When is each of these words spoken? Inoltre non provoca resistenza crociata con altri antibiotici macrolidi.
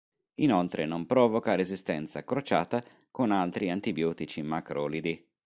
Inoltre 0.39 0.87
non 0.87 1.05
provoca 1.05 1.53
resistenza 1.53 2.23
crociata 2.23 2.83
con 3.11 3.29
altri 3.31 3.69
antibiotici 3.69 4.41
macrolidi. 4.41 5.29